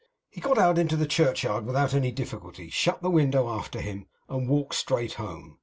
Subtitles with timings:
[0.31, 4.49] He got out into the churchyard without any difficulty; shut the window after him; and
[4.49, 5.59] walked straight home.